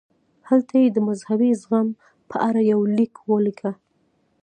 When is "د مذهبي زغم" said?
0.93-1.87